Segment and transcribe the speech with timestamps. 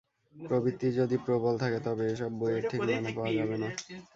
[0.35, 3.67] প্রবৃত্তি যদি প্রবল থাকে তবে এ-সব বইয়ের ঠিক মানে পাওয়া যাবে না।